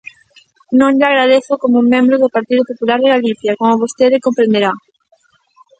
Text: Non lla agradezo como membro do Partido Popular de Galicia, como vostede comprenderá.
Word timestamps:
Non 0.79 0.91
lla 0.99 1.07
agradezo 1.11 1.53
como 1.63 1.89
membro 1.93 2.15
do 2.19 2.33
Partido 2.35 2.63
Popular 2.69 2.99
de 3.01 3.11
Galicia, 3.15 3.57
como 3.59 3.81
vostede 3.83 4.23
comprenderá. 4.25 4.71